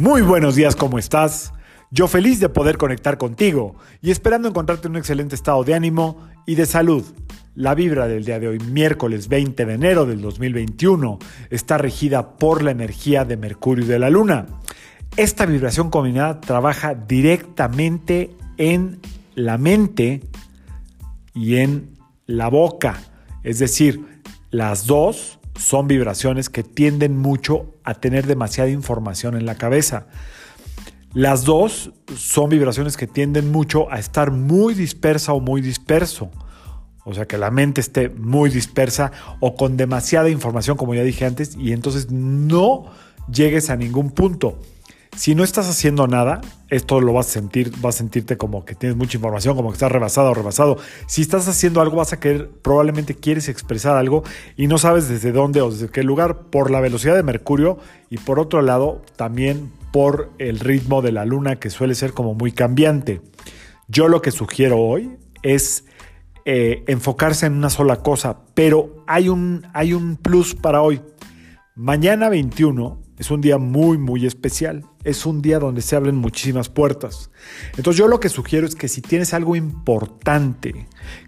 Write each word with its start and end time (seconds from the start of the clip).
Muy 0.00 0.22
buenos 0.22 0.54
días, 0.54 0.76
¿cómo 0.76 0.98
estás? 0.98 1.52
Yo 1.90 2.08
feliz 2.08 2.40
de 2.40 2.48
poder 2.48 2.78
conectar 2.78 3.18
contigo 3.18 3.76
y 4.00 4.10
esperando 4.10 4.48
encontrarte 4.48 4.86
en 4.86 4.92
un 4.92 4.96
excelente 4.96 5.34
estado 5.34 5.62
de 5.62 5.74
ánimo 5.74 6.26
y 6.46 6.54
de 6.54 6.64
salud. 6.64 7.04
La 7.54 7.74
vibra 7.74 8.08
del 8.08 8.24
día 8.24 8.40
de 8.40 8.48
hoy, 8.48 8.58
miércoles 8.60 9.28
20 9.28 9.66
de 9.66 9.74
enero 9.74 10.06
del 10.06 10.22
2021, 10.22 11.18
está 11.50 11.76
regida 11.76 12.38
por 12.38 12.62
la 12.62 12.70
energía 12.70 13.26
de 13.26 13.36
Mercurio 13.36 13.84
y 13.84 13.88
de 13.88 13.98
la 13.98 14.08
Luna. 14.08 14.46
Esta 15.18 15.44
vibración 15.44 15.90
combinada 15.90 16.40
trabaja 16.40 16.94
directamente 16.94 18.30
en 18.56 19.00
la 19.34 19.58
mente 19.58 20.22
y 21.34 21.56
en 21.56 21.98
la 22.24 22.48
boca. 22.48 22.98
Es 23.42 23.58
decir, 23.58 24.22
las 24.50 24.86
dos 24.86 25.39
son 25.60 25.86
vibraciones 25.86 26.48
que 26.48 26.62
tienden 26.62 27.18
mucho 27.18 27.74
a 27.84 27.94
tener 27.94 28.26
demasiada 28.26 28.70
información 28.70 29.36
en 29.36 29.44
la 29.44 29.56
cabeza. 29.56 30.06
Las 31.12 31.44
dos 31.44 31.92
son 32.16 32.48
vibraciones 32.48 32.96
que 32.96 33.06
tienden 33.06 33.52
mucho 33.52 33.90
a 33.92 33.98
estar 33.98 34.30
muy 34.30 34.72
dispersa 34.74 35.34
o 35.34 35.40
muy 35.40 35.60
disperso. 35.60 36.30
O 37.04 37.12
sea, 37.12 37.26
que 37.26 37.36
la 37.36 37.50
mente 37.50 37.82
esté 37.82 38.08
muy 38.08 38.48
dispersa 38.48 39.12
o 39.40 39.54
con 39.54 39.76
demasiada 39.76 40.30
información, 40.30 40.78
como 40.78 40.94
ya 40.94 41.02
dije 41.02 41.26
antes, 41.26 41.56
y 41.56 41.72
entonces 41.72 42.10
no 42.10 42.86
llegues 43.30 43.68
a 43.68 43.76
ningún 43.76 44.10
punto. 44.10 44.58
Si 45.20 45.34
no 45.34 45.44
estás 45.44 45.68
haciendo 45.68 46.06
nada, 46.06 46.40
esto 46.70 46.98
lo 46.98 47.12
vas 47.12 47.26
a 47.26 47.32
sentir, 47.32 47.70
vas 47.82 47.96
a 47.96 47.98
sentirte 47.98 48.38
como 48.38 48.64
que 48.64 48.74
tienes 48.74 48.96
mucha 48.96 49.18
información, 49.18 49.54
como 49.54 49.68
que 49.68 49.74
estás 49.74 49.92
rebasado 49.92 50.30
o 50.30 50.32
rebasado. 50.32 50.78
Si 51.06 51.20
estás 51.20 51.46
haciendo 51.46 51.82
algo, 51.82 51.98
vas 51.98 52.14
a 52.14 52.20
querer, 52.20 52.48
probablemente 52.48 53.14
quieres 53.14 53.50
expresar 53.50 53.98
algo 53.98 54.22
y 54.56 54.66
no 54.66 54.78
sabes 54.78 55.10
desde 55.10 55.30
dónde 55.30 55.60
o 55.60 55.70
desde 55.70 55.90
qué 55.90 56.04
lugar, 56.04 56.44
por 56.44 56.70
la 56.70 56.80
velocidad 56.80 57.16
de 57.16 57.22
Mercurio 57.22 57.76
y 58.08 58.16
por 58.16 58.40
otro 58.40 58.62
lado, 58.62 59.02
también 59.16 59.70
por 59.92 60.30
el 60.38 60.58
ritmo 60.58 61.02
de 61.02 61.12
la 61.12 61.26
luna 61.26 61.56
que 61.56 61.68
suele 61.68 61.94
ser 61.94 62.14
como 62.14 62.32
muy 62.32 62.52
cambiante. 62.52 63.20
Yo 63.88 64.08
lo 64.08 64.22
que 64.22 64.30
sugiero 64.30 64.78
hoy 64.78 65.18
es 65.42 65.84
eh, 66.46 66.82
enfocarse 66.86 67.44
en 67.44 67.58
una 67.58 67.68
sola 67.68 67.96
cosa, 67.96 68.38
pero 68.54 69.04
hay 69.06 69.28
un, 69.28 69.66
hay 69.74 69.92
un 69.92 70.16
plus 70.16 70.54
para 70.54 70.80
hoy. 70.80 71.02
Mañana 71.76 72.30
21 72.30 73.09
es 73.20 73.30
un 73.30 73.42
día 73.42 73.58
muy, 73.58 73.98
muy 73.98 74.24
especial. 74.24 74.86
Es 75.04 75.26
un 75.26 75.42
día 75.42 75.58
donde 75.58 75.82
se 75.82 75.94
abren 75.94 76.16
muchísimas 76.16 76.70
puertas. 76.70 77.30
Entonces 77.76 77.98
yo 77.98 78.08
lo 78.08 78.18
que 78.18 78.30
sugiero 78.30 78.66
es 78.66 78.74
que 78.74 78.88
si 78.88 79.02
tienes 79.02 79.34
algo 79.34 79.56
importante 79.56 80.86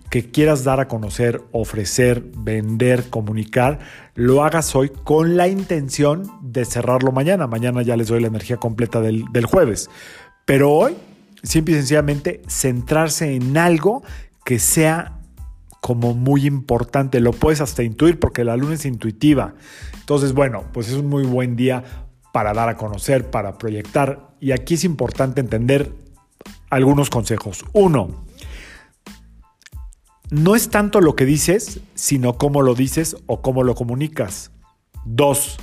que 0.09 0.31
quieras 0.31 0.65
dar 0.65 0.81
a 0.81 0.89
conocer, 0.89 1.43
ofrecer, 1.53 2.25
vender, 2.35 3.11
comunicar, 3.11 3.81
lo 4.15 4.43
hagas 4.43 4.75
hoy 4.75 4.89
con 4.89 5.37
la 5.37 5.49
intención 5.49 6.31
de 6.41 6.65
cerrarlo 6.65 7.13
mañana. 7.13 7.47
Mañana 7.47 7.83
ya 7.83 7.95
les 7.95 8.09
doy 8.09 8.23
la 8.23 8.29
energía 8.29 8.57
completa 8.57 9.03
del, 9.03 9.27
del 9.31 9.45
jueves. 9.45 9.91
Pero 10.47 10.73
hoy, 10.73 10.97
simple 11.43 11.75
y 11.75 11.77
sencillamente, 11.77 12.41
centrarse 12.49 13.35
en 13.35 13.59
algo 13.59 14.03
que 14.47 14.59
sea 14.59 15.19
como 15.83 16.15
muy 16.15 16.47
importante. 16.47 17.19
Lo 17.19 17.33
puedes 17.33 17.61
hasta 17.61 17.83
intuir 17.83 18.21
porque 18.21 18.45
la 18.45 18.57
luna 18.57 18.75
es 18.75 18.87
intuitiva. 18.87 19.55
Entonces, 19.99 20.33
bueno, 20.33 20.65
pues 20.73 20.89
es 20.89 20.95
un 20.95 21.09
muy 21.09 21.25
buen 21.25 21.57
día 21.57 21.83
para 22.33 22.55
dar 22.55 22.69
a 22.69 22.77
conocer, 22.77 23.31
para 23.31 23.59
proyectar. 23.59 24.31
Y 24.39 24.53
aquí 24.53 24.75
es 24.75 24.85
importante 24.85 25.41
entender 25.41 25.93
algunos 26.71 27.11
consejos. 27.11 27.65
Uno, 27.73 28.25
no 30.31 30.55
es 30.55 30.71
tanto 30.71 31.01
lo 31.01 31.17
que 31.17 31.27
dices, 31.27 31.81
sino 31.97 32.39
cómo 32.39 32.63
lo 32.63 32.77
dices 32.77 33.17
o 33.27 33.43
cómo 33.43 33.65
lo 33.65 33.75
comunicas. 33.75 34.53
Dos, 35.05 35.59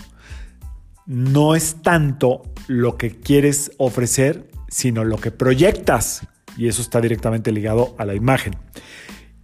no 1.06 1.56
es 1.56 1.78
tanto 1.82 2.44
lo 2.68 2.98
que 2.98 3.22
quieres 3.22 3.72
ofrecer, 3.78 4.52
sino 4.68 5.06
lo 5.06 5.16
que 5.16 5.32
proyectas. 5.32 6.28
Y 6.58 6.68
eso 6.68 6.82
está 6.82 7.00
directamente 7.00 7.54
ligado 7.54 7.96
a 7.98 8.04
la 8.04 8.16
imagen. 8.16 8.58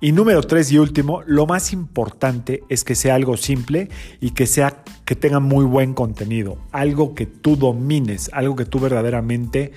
Y 0.02 0.12
número 0.12 0.42
tres 0.44 0.72
y 0.72 0.78
último, 0.78 1.22
lo 1.26 1.48
más 1.48 1.72
importante 1.72 2.64
es 2.70 2.84
que 2.84 2.96
sea 2.96 3.16
algo 3.16 3.38
simple 3.38 3.90
y 4.20 4.32
que 4.32 4.46
sea 4.46 4.84
que 5.06 5.16
tenga 5.16 5.40
muy 5.40 5.64
buen 5.64 5.94
contenido, 5.94 6.58
algo 6.72 7.16
que 7.16 7.26
tú 7.26 7.56
domines, 7.56 8.30
algo 8.34 8.56
que 8.58 8.66
tú 8.66 8.80
verdaderamente 8.80 9.72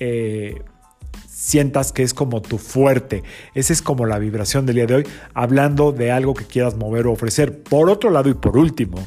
eh, 0.00 0.60
sientas 1.28 1.92
que 1.92 2.02
es 2.02 2.14
como 2.14 2.42
tu 2.42 2.58
fuerte. 2.58 3.22
Esa 3.54 3.72
es 3.72 3.80
como 3.80 4.06
la 4.06 4.18
vibración 4.18 4.66
del 4.66 4.76
día 4.76 4.86
de 4.86 4.94
hoy, 4.96 5.06
hablando 5.34 5.92
de 5.92 6.10
algo 6.10 6.34
que 6.34 6.44
quieras 6.44 6.76
mover 6.76 7.06
o 7.06 7.12
ofrecer. 7.12 7.62
Por 7.62 7.88
otro 7.90 8.10
lado 8.10 8.28
y 8.28 8.34
por 8.34 8.58
último, 8.58 8.98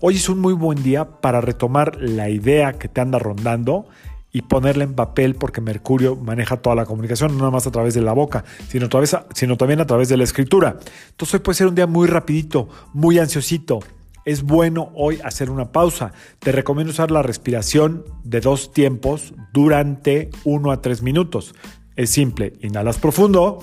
hoy 0.00 0.16
es 0.16 0.28
un 0.28 0.38
muy 0.38 0.52
buen 0.52 0.82
día 0.82 1.20
para 1.20 1.40
retomar 1.40 1.96
la 2.00 2.28
idea 2.28 2.74
que 2.74 2.88
te 2.88 3.00
anda 3.00 3.18
rondando 3.18 3.86
y 4.32 4.42
ponerla 4.42 4.84
en 4.84 4.94
papel 4.94 5.34
porque 5.34 5.60
Mercurio 5.60 6.16
maneja 6.16 6.56
toda 6.56 6.76
la 6.76 6.86
comunicación, 6.86 7.32
no 7.32 7.38
nada 7.38 7.50
más 7.50 7.66
a 7.66 7.70
través 7.70 7.94
de 7.94 8.00
la 8.00 8.12
boca, 8.12 8.44
sino, 8.68 8.88
también 9.56 9.80
a 9.80 9.86
través 9.86 10.08
de 10.08 10.16
la 10.16 10.24
escritura. 10.24 10.78
Entonces 11.10 11.34
hoy 11.34 11.40
puede 11.40 11.56
ser 11.56 11.66
un 11.66 11.74
día 11.74 11.86
muy 11.86 12.06
rapidito, 12.06 12.68
muy 12.92 13.18
ansiosito. 13.18 13.80
Es 14.24 14.42
bueno 14.42 14.92
hoy 14.94 15.18
hacer 15.24 15.50
una 15.50 15.72
pausa. 15.72 16.12
Te 16.38 16.52
recomiendo 16.52 16.92
usar 16.92 17.10
la 17.10 17.22
respiración 17.22 18.04
de 18.22 18.40
dos 18.40 18.72
tiempos 18.72 19.34
durante 19.52 20.30
uno 20.44 20.70
a 20.70 20.80
tres 20.82 21.02
minutos. 21.02 21.54
Es 21.96 22.10
simple, 22.10 22.52
inhalas 22.60 22.98
profundo 22.98 23.58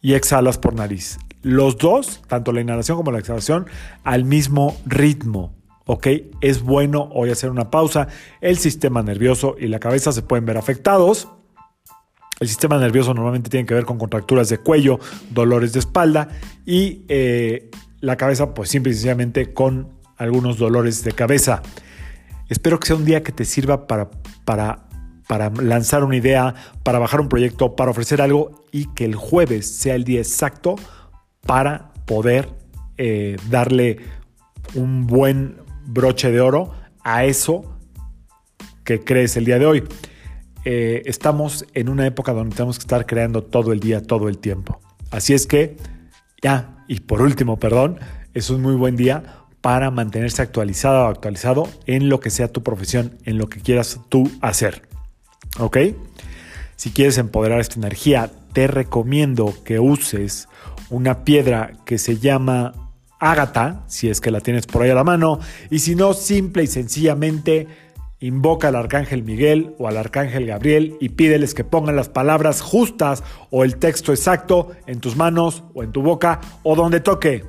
y 0.00 0.14
exhalas 0.14 0.58
por 0.58 0.74
nariz. 0.74 1.18
Los 1.42 1.76
dos, 1.76 2.22
tanto 2.28 2.52
la 2.52 2.60
inhalación 2.60 2.96
como 2.96 3.10
la 3.10 3.18
exhalación, 3.18 3.66
al 4.04 4.24
mismo 4.24 4.76
ritmo. 4.86 5.52
¿Ok? 5.86 6.06
Es 6.40 6.62
bueno 6.62 7.08
hoy 7.12 7.30
hacer 7.30 7.50
una 7.50 7.70
pausa. 7.70 8.08
El 8.40 8.58
sistema 8.58 9.02
nervioso 9.02 9.56
y 9.58 9.68
la 9.68 9.78
cabeza 9.78 10.12
se 10.12 10.22
pueden 10.22 10.44
ver 10.44 10.56
afectados. 10.56 11.28
El 12.40 12.48
sistema 12.48 12.78
nervioso 12.78 13.14
normalmente 13.14 13.50
tiene 13.50 13.66
que 13.66 13.74
ver 13.74 13.84
con 13.84 13.98
contracturas 13.98 14.48
de 14.48 14.58
cuello, 14.58 14.98
dolores 15.30 15.72
de 15.72 15.78
espalda 15.78 16.28
y 16.66 17.04
eh, 17.08 17.70
la 18.00 18.16
cabeza 18.16 18.52
pues 18.52 18.68
simple 18.68 18.90
y 18.90 18.94
sencillamente 18.94 19.52
con 19.52 19.88
algunos 20.16 20.58
dolores 20.58 21.04
de 21.04 21.12
cabeza. 21.12 21.62
Espero 22.48 22.80
que 22.80 22.88
sea 22.88 22.96
un 22.96 23.04
día 23.04 23.22
que 23.22 23.32
te 23.32 23.44
sirva 23.44 23.86
para, 23.86 24.10
para, 24.44 24.88
para 25.28 25.50
lanzar 25.50 26.02
una 26.04 26.16
idea, 26.16 26.54
para 26.82 26.98
bajar 26.98 27.20
un 27.20 27.28
proyecto, 27.28 27.76
para 27.76 27.92
ofrecer 27.92 28.20
algo 28.20 28.64
y 28.72 28.86
que 28.86 29.04
el 29.04 29.14
jueves 29.14 29.72
sea 29.72 29.94
el 29.94 30.04
día 30.04 30.18
exacto 30.18 30.76
para 31.46 31.92
poder 32.06 32.48
eh, 32.98 33.36
darle 33.50 33.98
un 34.74 35.06
buen 35.06 35.58
broche 35.92 36.30
de 36.30 36.40
oro 36.40 36.72
a 37.02 37.24
eso 37.24 37.78
que 38.84 39.04
crees 39.04 39.36
el 39.36 39.44
día 39.44 39.58
de 39.58 39.66
hoy. 39.66 39.84
Eh, 40.64 41.02
estamos 41.06 41.66
en 41.74 41.88
una 41.88 42.06
época 42.06 42.32
donde 42.32 42.54
tenemos 42.54 42.78
que 42.78 42.82
estar 42.82 43.06
creando 43.06 43.42
todo 43.42 43.72
el 43.72 43.80
día, 43.80 44.02
todo 44.02 44.28
el 44.28 44.38
tiempo. 44.38 44.80
Así 45.10 45.34
es 45.34 45.46
que, 45.46 45.76
ya, 46.42 46.84
y 46.88 47.00
por 47.00 47.22
último, 47.22 47.58
perdón, 47.58 47.98
es 48.34 48.50
un 48.50 48.62
muy 48.62 48.74
buen 48.74 48.96
día 48.96 49.42
para 49.60 49.90
mantenerse 49.90 50.42
actualizado 50.42 51.04
o 51.04 51.08
actualizado 51.08 51.68
en 51.86 52.08
lo 52.08 52.20
que 52.20 52.30
sea 52.30 52.48
tu 52.48 52.62
profesión, 52.62 53.18
en 53.24 53.38
lo 53.38 53.48
que 53.48 53.60
quieras 53.60 54.00
tú 54.08 54.30
hacer. 54.40 54.82
¿Ok? 55.58 55.78
Si 56.76 56.90
quieres 56.90 57.18
empoderar 57.18 57.60
esta 57.60 57.76
energía, 57.76 58.30
te 58.52 58.66
recomiendo 58.66 59.54
que 59.64 59.78
uses 59.78 60.48
una 60.90 61.24
piedra 61.24 61.72
que 61.84 61.98
se 61.98 62.18
llama 62.18 62.72
Ágata, 63.22 63.84
si 63.86 64.10
es 64.10 64.20
que 64.20 64.32
la 64.32 64.40
tienes 64.40 64.66
por 64.66 64.82
ahí 64.82 64.90
a 64.90 64.96
la 64.96 65.04
mano, 65.04 65.38
y 65.70 65.78
si 65.78 65.94
no, 65.94 66.12
simple 66.12 66.64
y 66.64 66.66
sencillamente 66.66 67.68
invoca 68.18 68.66
al 68.66 68.74
arcángel 68.74 69.22
Miguel 69.22 69.76
o 69.78 69.86
al 69.86 69.96
arcángel 69.96 70.46
Gabriel 70.46 70.96
y 71.00 71.10
pídeles 71.10 71.54
que 71.54 71.62
pongan 71.62 71.94
las 71.94 72.08
palabras 72.08 72.60
justas 72.60 73.22
o 73.50 73.62
el 73.62 73.76
texto 73.76 74.10
exacto 74.12 74.72
en 74.88 74.98
tus 74.98 75.14
manos 75.14 75.62
o 75.72 75.84
en 75.84 75.92
tu 75.92 76.02
boca 76.02 76.40
o 76.64 76.74
donde 76.74 76.98
toque. 76.98 77.44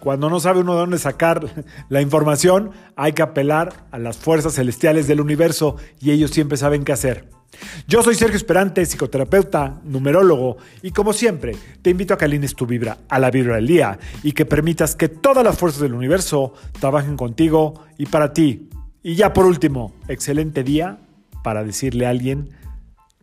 Cuando 0.00 0.30
no 0.30 0.40
sabe 0.40 0.60
uno 0.60 0.72
de 0.72 0.80
dónde 0.80 0.98
sacar 0.98 1.44
la 1.90 2.00
información, 2.00 2.70
hay 2.96 3.12
que 3.12 3.20
apelar 3.20 3.84
a 3.90 3.98
las 3.98 4.16
fuerzas 4.16 4.54
celestiales 4.54 5.08
del 5.08 5.20
universo 5.20 5.76
y 6.00 6.10
ellos 6.10 6.30
siempre 6.30 6.56
saben 6.56 6.84
qué 6.84 6.92
hacer. 6.92 7.37
Yo 7.86 8.02
soy 8.02 8.14
Sergio 8.14 8.36
Esperante, 8.36 8.84
psicoterapeuta, 8.84 9.80
numerólogo, 9.84 10.58
y 10.82 10.90
como 10.90 11.12
siempre, 11.12 11.56
te 11.82 11.90
invito 11.90 12.14
a 12.14 12.18
que 12.18 12.26
alines 12.26 12.54
tu 12.54 12.66
vibra 12.66 12.98
a 13.08 13.18
la 13.18 13.30
vibra 13.30 13.56
del 13.56 13.66
día 13.66 13.98
y 14.22 14.32
que 14.32 14.44
permitas 14.44 14.94
que 14.94 15.08
todas 15.08 15.44
las 15.44 15.58
fuerzas 15.58 15.80
del 15.80 15.94
universo 15.94 16.52
trabajen 16.78 17.16
contigo 17.16 17.82
y 17.96 18.06
para 18.06 18.32
ti. 18.32 18.68
Y 19.02 19.14
ya 19.14 19.32
por 19.32 19.46
último, 19.46 19.94
excelente 20.08 20.62
día 20.62 20.98
para 21.42 21.64
decirle 21.64 22.06
a 22.06 22.10
alguien 22.10 22.50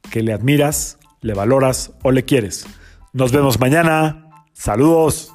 que 0.09 0.23
le 0.23 0.33
admiras, 0.33 0.97
le 1.21 1.33
valoras 1.33 1.91
o 2.01 2.11
le 2.11 2.25
quieres. 2.25 2.65
Nos 3.13 3.31
vemos 3.31 3.59
mañana. 3.59 4.29
Saludos. 4.53 5.34